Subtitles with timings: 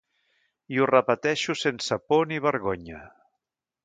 [0.75, 3.03] I ho repeteixo sense por ni vergonya.